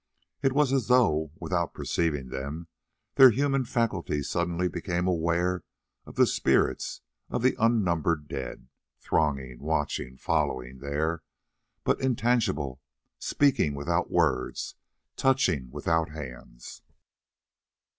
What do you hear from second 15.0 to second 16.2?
touching without